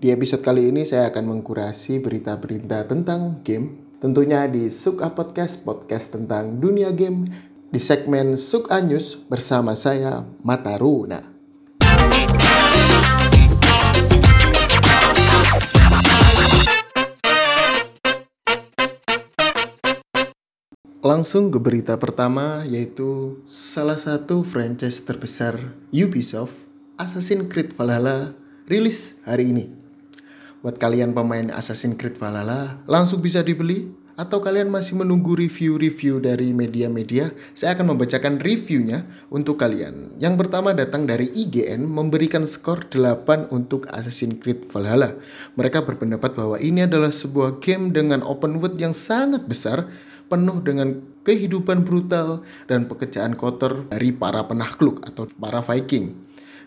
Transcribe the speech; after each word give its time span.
Di 0.00 0.08
episode 0.08 0.40
kali 0.40 0.72
ini 0.72 0.88
saya 0.88 1.12
akan 1.12 1.28
mengkurasi 1.28 2.00
berita-berita 2.00 2.88
tentang 2.88 3.44
game. 3.44 3.84
Tentunya 4.00 4.48
di 4.48 4.72
Suka 4.72 5.12
Podcast, 5.12 5.60
podcast 5.60 6.08
tentang 6.16 6.56
dunia 6.56 6.88
game. 6.88 7.28
Di 7.68 7.76
segmen 7.76 8.40
Suka 8.40 8.80
News 8.80 9.20
bersama 9.28 9.76
saya, 9.76 10.24
Mataruna. 10.40 11.20
Langsung 21.04 21.52
ke 21.52 21.60
berita 21.60 22.00
pertama 22.00 22.64
yaitu 22.64 23.44
salah 23.44 24.00
satu 24.00 24.40
franchise 24.48 25.04
terbesar 25.04 25.76
Ubisoft, 25.92 26.56
Assassin's 26.96 27.52
Creed 27.52 27.76
Valhalla, 27.76 28.32
rilis 28.64 29.12
hari 29.28 29.52
ini. 29.52 29.79
Buat 30.60 30.76
kalian 30.76 31.16
pemain 31.16 31.48
Assassin's 31.56 31.96
Creed 31.96 32.20
Valhalla, 32.20 32.84
langsung 32.84 33.24
bisa 33.24 33.40
dibeli 33.40 33.88
atau 34.20 34.44
kalian 34.44 34.68
masih 34.68 35.00
menunggu 35.00 35.32
review-review 35.32 36.20
dari 36.20 36.52
media-media, 36.52 37.32
saya 37.56 37.72
akan 37.72 37.96
membacakan 37.96 38.36
reviewnya 38.36 39.08
untuk 39.32 39.56
kalian. 39.56 40.20
Yang 40.20 40.36
pertama 40.36 40.76
datang 40.76 41.08
dari 41.08 41.32
IGN 41.32 41.88
memberikan 41.88 42.44
skor 42.44 42.92
8 42.92 43.48
untuk 43.48 43.88
Assassin's 43.88 44.36
Creed 44.36 44.68
Valhalla. 44.68 45.16
Mereka 45.56 45.88
berpendapat 45.88 46.36
bahwa 46.36 46.60
ini 46.60 46.84
adalah 46.84 47.08
sebuah 47.08 47.64
game 47.64 47.96
dengan 47.96 48.20
open 48.20 48.60
world 48.60 48.76
yang 48.76 48.92
sangat 48.92 49.48
besar 49.48 49.88
penuh 50.28 50.60
dengan 50.60 51.00
kehidupan 51.24 51.88
brutal 51.88 52.44
dan 52.68 52.84
pekerjaan 52.84 53.32
kotor 53.32 53.88
dari 53.88 54.12
para 54.12 54.44
penakluk 54.44 55.00
atau 55.08 55.24
para 55.40 55.64
Viking. 55.64 56.12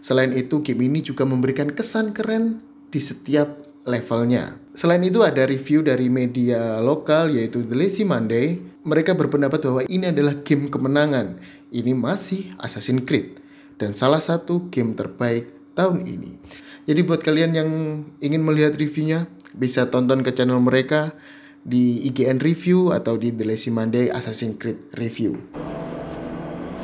Selain 0.00 0.32
itu, 0.32 0.64
game 0.64 0.88
ini 0.88 1.04
juga 1.04 1.28
memberikan 1.28 1.68
kesan 1.68 2.16
keren 2.16 2.64
di 2.88 2.96
setiap 2.96 3.71
levelnya. 3.84 4.58
Selain 4.72 5.02
itu 5.04 5.20
ada 5.20 5.44
review 5.44 5.84
dari 5.84 6.08
media 6.08 6.80
lokal 6.80 7.34
yaitu 7.34 7.62
The 7.66 7.76
Lazy 7.76 8.04
Monday. 8.06 8.62
Mereka 8.82 9.14
berpendapat 9.14 9.62
bahwa 9.62 9.82
ini 9.86 10.10
adalah 10.10 10.42
game 10.42 10.66
kemenangan. 10.66 11.38
Ini 11.70 11.94
masih 11.94 12.50
Assassin's 12.58 13.06
Creed 13.06 13.38
dan 13.78 13.94
salah 13.94 14.18
satu 14.18 14.70
game 14.74 14.98
terbaik 14.98 15.54
tahun 15.78 16.02
ini. 16.06 16.38
Jadi 16.82 17.00
buat 17.06 17.22
kalian 17.22 17.54
yang 17.54 17.70
ingin 18.18 18.42
melihat 18.42 18.74
reviewnya 18.74 19.30
bisa 19.54 19.86
tonton 19.86 20.26
ke 20.26 20.34
channel 20.34 20.58
mereka 20.58 21.14
di 21.62 22.02
IGN 22.10 22.42
Review 22.42 22.90
atau 22.90 23.14
di 23.14 23.30
The 23.30 23.46
Lazy 23.46 23.70
Monday 23.70 24.10
Assassin's 24.10 24.58
Creed 24.58 24.82
Review. 24.98 25.38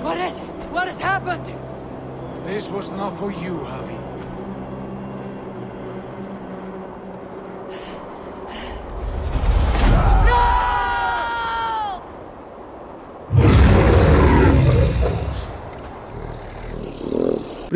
What 0.06 0.22
is 0.22 0.38
it? 0.38 0.46
What 0.70 0.86
has 0.86 1.02
happened? 1.02 1.50
This 2.46 2.70
was 2.70 2.94
not 2.94 3.10
for 3.18 3.34
you, 3.34 3.58
Javi. 3.66 4.07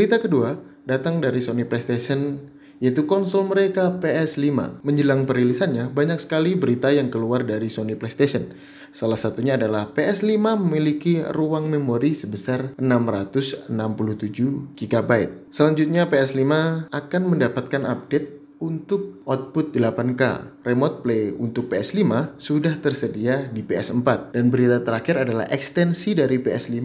Berita 0.02 0.18
kedua 0.18 0.58
datang 0.82 1.22
dari 1.22 1.38
Sony 1.38 1.62
PlayStation 1.62 2.34
yaitu 2.82 3.06
konsol 3.06 3.46
mereka 3.46 4.02
PS5. 4.02 4.82
Menjelang 4.82 5.30
perilisannya, 5.30 5.94
banyak 5.94 6.18
sekali 6.18 6.58
berita 6.58 6.90
yang 6.90 7.06
keluar 7.06 7.46
dari 7.46 7.70
Sony 7.70 7.94
PlayStation. 7.94 8.50
Salah 8.90 9.14
satunya 9.14 9.54
adalah 9.54 9.94
PS5 9.94 10.58
memiliki 10.58 11.22
ruang 11.22 11.70
memori 11.70 12.18
sebesar 12.18 12.74
667 12.82 14.74
GB. 14.74 15.10
Selanjutnya 15.54 16.10
PS5 16.10 16.50
akan 16.90 17.22
mendapatkan 17.22 17.86
update 17.86 18.42
untuk 18.62 19.22
output 19.26 19.74
8K. 19.74 20.22
Remote 20.62 21.02
Play 21.02 21.34
untuk 21.34 21.66
PS5 21.66 22.34
sudah 22.38 22.78
tersedia 22.78 23.50
di 23.50 23.66
PS4. 23.66 24.34
Dan 24.34 24.50
berita 24.50 24.82
terakhir 24.82 25.26
adalah 25.26 25.50
ekstensi 25.50 26.14
dari 26.14 26.38
PS5 26.38 26.82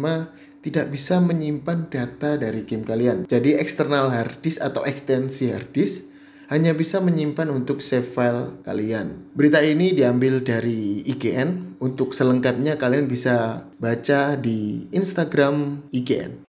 tidak 0.67 0.91
bisa 0.91 1.23
menyimpan 1.23 1.87
data 1.87 2.35
dari 2.35 2.67
game 2.67 2.83
kalian. 2.83 3.23
Jadi 3.23 3.55
eksternal 3.55 4.11
hard 4.11 4.43
disk 4.43 4.59
atau 4.59 4.83
ekstensi 4.83 5.47
hard 5.55 5.71
disk 5.71 6.03
hanya 6.51 6.75
bisa 6.75 6.99
menyimpan 6.99 7.51
untuk 7.51 7.83
save 7.83 8.07
file 8.07 8.59
kalian. 8.63 9.31
Berita 9.35 9.63
ini 9.63 9.95
diambil 9.95 10.43
dari 10.43 11.03
IGN. 11.07 11.67
Untuk 11.77 12.17
selengkapnya 12.17 12.73
kalian 12.81 13.05
bisa 13.05 13.69
baca 13.77 14.33
di 14.33 14.89
Instagram 14.89 15.85
IGN. 15.93 16.46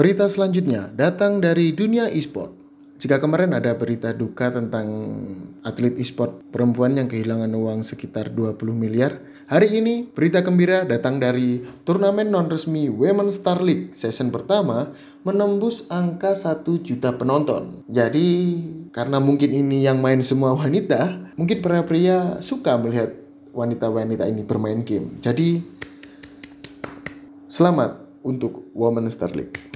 Berita 0.00 0.24
selanjutnya 0.32 0.88
datang 0.96 1.44
dari 1.44 1.76
dunia 1.76 2.08
e-sport. 2.08 2.56
Jika 2.96 3.20
kemarin 3.20 3.52
ada 3.52 3.76
berita 3.76 4.16
duka 4.16 4.48
tentang 4.48 4.88
atlet 5.60 5.92
e-sport 6.00 6.40
perempuan 6.48 6.96
yang 6.96 7.04
kehilangan 7.04 7.52
uang 7.52 7.84
sekitar 7.84 8.32
20 8.32 8.56
miliar, 8.72 9.20
hari 9.44 9.76
ini 9.76 10.08
berita 10.08 10.40
gembira 10.40 10.88
datang 10.88 11.20
dari 11.20 11.60
turnamen 11.84 12.32
non-resmi 12.32 12.88
Women 12.88 13.28
Star 13.28 13.60
League 13.60 13.92
season 13.92 14.32
pertama 14.32 14.88
menembus 15.20 15.84
angka 15.92 16.32
1 16.32 16.64
juta 16.80 17.12
penonton. 17.20 17.84
Jadi, 17.92 18.56
karena 18.96 19.20
mungkin 19.20 19.52
ini 19.52 19.84
yang 19.84 20.00
main 20.00 20.24
semua 20.24 20.56
wanita, 20.56 21.28
mungkin 21.36 21.60
para 21.60 21.84
pria 21.84 22.40
suka 22.40 22.72
melihat 22.80 23.20
wanita-wanita 23.52 24.24
ini 24.32 24.48
bermain 24.48 24.80
game. 24.80 25.20
Jadi, 25.20 25.60
selamat 27.52 28.00
untuk 28.24 28.64
Women 28.72 29.04
Star 29.12 29.36
League. 29.36 29.69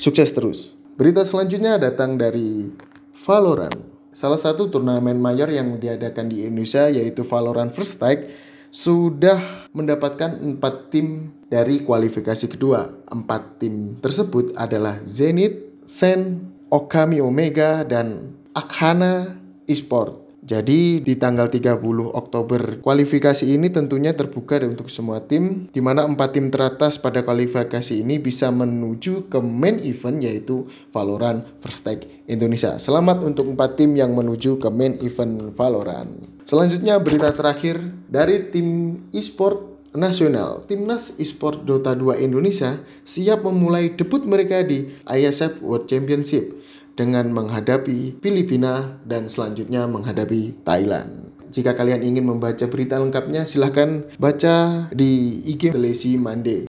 Sukses 0.00 0.32
terus. 0.32 0.72
Berita 0.96 1.28
selanjutnya 1.28 1.76
datang 1.76 2.16
dari 2.16 2.72
Valorant. 3.12 3.76
Salah 4.16 4.40
satu 4.40 4.72
turnamen 4.72 5.20
mayor 5.20 5.52
yang 5.52 5.76
diadakan 5.76 6.32
di 6.32 6.48
Indonesia 6.48 6.88
yaitu 6.88 7.20
Valorant 7.20 7.68
First 7.68 8.00
Strike 8.00 8.32
sudah 8.72 9.68
mendapatkan 9.76 10.40
empat 10.40 10.88
tim 10.88 11.36
dari 11.52 11.84
kualifikasi 11.84 12.48
kedua. 12.48 12.96
Empat 13.12 13.60
tim 13.60 14.00
tersebut 14.00 14.56
adalah 14.56 15.04
Zenith, 15.04 15.84
Sen, 15.84 16.48
Okami 16.72 17.20
Omega, 17.20 17.84
dan 17.84 18.32
Akhana 18.56 19.36
Esport. 19.68 20.29
Jadi 20.50 20.98
di 20.98 21.14
tanggal 21.14 21.46
30 21.46 21.78
Oktober 22.10 22.82
kualifikasi 22.82 23.46
ini 23.46 23.70
tentunya 23.70 24.18
terbuka 24.18 24.58
untuk 24.66 24.90
semua 24.90 25.22
tim 25.22 25.70
di 25.70 25.78
mana 25.78 26.02
empat 26.02 26.34
tim 26.34 26.50
teratas 26.50 26.98
pada 26.98 27.22
kualifikasi 27.22 28.02
ini 28.02 28.18
bisa 28.18 28.50
menuju 28.50 29.30
ke 29.30 29.38
main 29.38 29.78
event 29.78 30.18
yaitu 30.18 30.66
Valorant 30.90 31.46
First 31.62 31.86
Take 31.86 32.26
Indonesia. 32.26 32.82
Selamat 32.82 33.22
untuk 33.22 33.46
empat 33.46 33.78
tim 33.78 33.94
yang 33.94 34.10
menuju 34.10 34.58
ke 34.58 34.66
main 34.74 34.98
event 34.98 35.54
Valorant. 35.54 36.10
Selanjutnya 36.50 36.98
berita 36.98 37.30
terakhir 37.30 37.78
dari 38.10 38.50
tim 38.50 38.98
e-sport 39.14 39.70
nasional, 39.94 40.66
Timnas 40.66 41.14
Esport 41.18 41.66
Dota 41.66 41.94
2 41.94 42.22
Indonesia 42.22 42.78
siap 43.02 43.42
memulai 43.46 43.94
debut 43.94 44.22
mereka 44.22 44.62
di 44.62 44.86
ISF 45.06 45.62
World 45.62 45.86
Championship 45.90 46.59
dengan 47.00 47.32
menghadapi 47.32 48.20
Filipina 48.20 49.00
dan 49.08 49.32
selanjutnya 49.32 49.88
menghadapi 49.88 50.60
Thailand. 50.60 51.32
Jika 51.48 51.72
kalian 51.72 52.04
ingin 52.04 52.28
membaca 52.28 52.68
berita 52.68 53.00
lengkapnya, 53.00 53.48
silahkan 53.48 54.04
baca 54.20 54.86
di 54.92 55.40
IG 55.48 55.72
Telesi 55.72 56.20
Mande. 56.20 56.68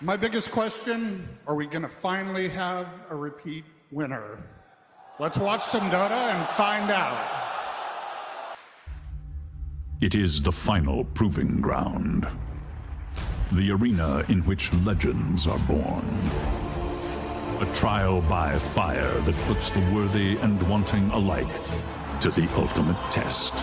My 0.00 0.16
biggest 0.16 0.48
question 0.48 1.28
are 1.44 1.52
we 1.52 1.68
going 1.68 1.84
to 1.84 1.92
finally 1.92 2.48
have 2.48 2.88
a 3.12 3.16
repeat 3.16 3.68
winner? 3.92 4.40
Let's 5.20 5.36
watch 5.36 5.62
some 5.62 5.92
Dota 5.92 6.32
and 6.32 6.40
find 6.56 6.88
out. 6.88 7.20
It 10.00 10.16
is 10.16 10.42
the 10.42 10.52
final 10.52 11.04
proving 11.04 11.60
ground. 11.60 12.26
The 13.54 13.70
arena 13.70 14.24
in 14.28 14.40
which 14.46 14.72
legends 14.84 15.46
are 15.46 15.60
born. 15.60 16.04
A 17.60 17.70
trial 17.72 18.20
by 18.20 18.58
fire 18.58 19.16
that 19.20 19.34
puts 19.46 19.70
the 19.70 19.78
worthy 19.92 20.36
and 20.38 20.60
wanting 20.64 21.08
alike 21.12 21.62
to 22.20 22.30
the 22.30 22.50
ultimate 22.56 22.98
test. 23.12 23.54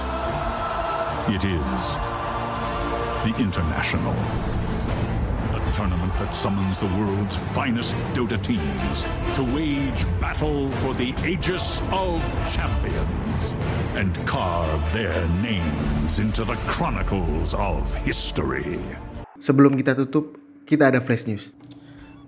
It 1.28 1.44
is 1.44 1.88
the 3.26 3.36
International. 3.38 4.14
A 5.60 5.72
tournament 5.74 6.14
that 6.20 6.34
summons 6.34 6.80
the 6.80 6.88
world's 6.98 7.36
finest 7.36 7.94
Dota 8.14 8.42
teams 8.42 9.04
to 9.36 9.44
wage 9.54 10.06
battle 10.22 10.70
for 10.70 10.94
the 10.94 11.14
Aegis 11.28 11.82
of 11.92 12.22
Champions 12.50 13.54
and 13.96 14.16
carve 14.26 14.94
their 14.94 15.28
names 15.42 16.20
into 16.20 16.46
the 16.46 16.56
chronicles 16.68 17.54
of 17.56 17.94
history. 17.98 18.80
Sebelum 19.42 19.74
kita 19.74 19.98
tutup, 19.98 20.38
kita 20.70 20.94
ada 20.94 21.02
flash 21.02 21.26
news. 21.26 21.50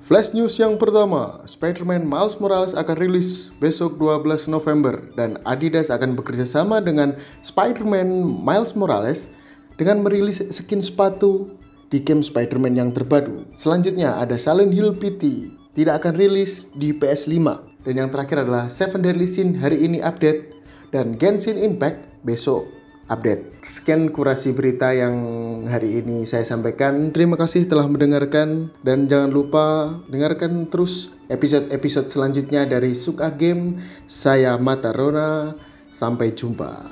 Flash 0.04 0.36
news 0.36 0.58
yang 0.60 0.76
pertama, 0.76 1.40
Spider-Man 1.48 2.04
Miles 2.04 2.36
Morales 2.42 2.76
akan 2.76 3.00
rilis 3.00 3.56
besok 3.62 3.96
12 4.02 4.52
November 4.52 5.00
dan 5.16 5.40
Adidas 5.48 5.88
akan 5.88 6.20
bekerja 6.20 6.44
sama 6.44 6.84
dengan 6.84 7.16
Spider-Man 7.40 8.12
Miles 8.44 8.76
Morales 8.76 9.32
dengan 9.80 10.04
merilis 10.04 10.44
skin 10.52 10.84
sepatu 10.84 11.56
di 11.88 12.04
game 12.04 12.20
Spider-Man 12.20 12.76
yang 12.76 12.90
terbaru. 12.92 13.48
Selanjutnya 13.56 14.20
ada 14.20 14.36
Silent 14.36 14.76
Hill 14.76 14.98
PT 14.98 15.54
tidak 15.78 16.04
akan 16.04 16.20
rilis 16.20 16.66
di 16.76 16.92
PS5 16.92 17.40
dan 17.88 17.94
yang 17.94 18.10
terakhir 18.12 18.44
adalah 18.44 18.68
Seven 18.68 19.06
Deadly 19.06 19.30
Sin 19.30 19.56
hari 19.62 19.86
ini 19.88 20.04
update 20.04 20.52
dan 20.92 21.16
Genshin 21.16 21.56
Impact 21.56 22.26
besok 22.28 22.83
update. 23.08 23.64
Sekian 23.64 24.12
kurasi 24.12 24.56
berita 24.56 24.92
yang 24.96 25.16
hari 25.68 26.04
ini 26.04 26.24
saya 26.28 26.44
sampaikan. 26.48 27.12
Terima 27.12 27.36
kasih 27.40 27.68
telah 27.68 27.88
mendengarkan 27.88 28.72
dan 28.84 29.08
jangan 29.08 29.32
lupa 29.32 29.66
dengarkan 30.08 30.68
terus 30.68 31.12
episode-episode 31.28 32.08
selanjutnya 32.12 32.68
dari 32.68 32.96
Suka 32.96 33.32
Game. 33.34 33.80
Saya 34.08 34.56
Mata 34.60 34.92
Rona. 34.92 35.56
Sampai 35.94 36.34
jumpa. 36.34 36.90